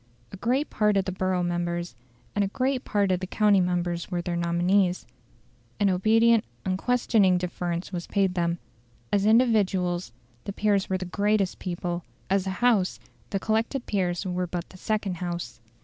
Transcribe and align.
A 0.31 0.37
great 0.37 0.71
part 0.71 0.97
of 0.97 1.05
the 1.05 1.11
borough 1.11 1.43
members 1.43 1.93
and 2.35 2.43
a 2.43 2.47
great 2.47 2.83
part 2.83 3.11
of 3.11 3.19
the 3.19 3.27
county 3.27 3.61
members 3.61 4.09
were 4.09 4.19
their 4.23 4.35
nominees; 4.35 5.05
an 5.79 5.91
obedient, 5.91 6.43
unquestioning 6.65 7.37
deference 7.37 7.93
was 7.93 8.07
paid 8.07 8.33
them. 8.33 8.57
As 9.13 9.27
individuals 9.27 10.11
the 10.45 10.53
peers 10.53 10.89
were 10.89 10.97
the 10.97 11.05
greatest 11.05 11.59
people; 11.59 12.03
as 12.31 12.47
a 12.47 12.61
House 12.65 12.99
the 13.29 13.39
collected 13.39 13.85
peers 13.85 14.25
were 14.25 14.47
but 14.47 14.67
the 14.69 14.77
second 14.77 15.17
House. 15.17 15.59